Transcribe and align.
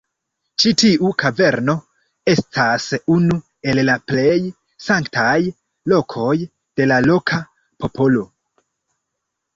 Ĉi 0.61 0.69
tiu 0.81 1.09
kaverno 1.23 1.73
estas 2.33 2.87
unu 3.17 3.37
el 3.73 3.81
la 3.91 3.97
plej 4.13 4.39
sanktaj 4.87 5.37
lokoj 5.93 6.35
de 6.45 6.89
la 6.93 7.01
loka 7.13 7.43
popolo. 7.85 8.29